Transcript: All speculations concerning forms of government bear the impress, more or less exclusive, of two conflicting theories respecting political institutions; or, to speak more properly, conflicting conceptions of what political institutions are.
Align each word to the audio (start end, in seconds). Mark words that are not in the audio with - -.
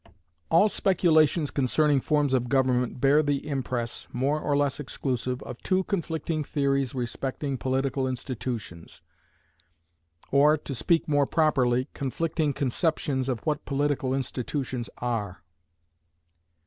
All 0.49 0.67
speculations 0.67 1.51
concerning 1.51 2.01
forms 2.01 2.33
of 2.33 2.49
government 2.49 2.99
bear 2.99 3.21
the 3.21 3.47
impress, 3.47 4.07
more 4.11 4.39
or 4.41 4.57
less 4.57 4.79
exclusive, 4.79 5.43
of 5.43 5.59
two 5.61 5.83
conflicting 5.83 6.43
theories 6.43 6.95
respecting 6.95 7.55
political 7.55 8.07
institutions; 8.07 9.03
or, 10.31 10.57
to 10.57 10.73
speak 10.73 11.07
more 11.07 11.27
properly, 11.27 11.87
conflicting 11.93 12.51
conceptions 12.51 13.29
of 13.29 13.41
what 13.45 13.63
political 13.65 14.15
institutions 14.15 14.89
are. 14.97 15.43